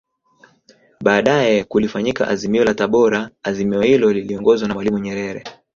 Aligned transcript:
Baadae 1.03 1.63
kulifanyika 1.63 2.27
Azimio 2.27 2.63
la 2.65 2.73
Tabora 2.73 3.29
Azimio 3.43 3.81
hilo 3.81 4.13
liliongozwa 4.13 4.67
na 4.67 4.73
Mwalimu 4.73 4.99
Nyerere 4.99 5.43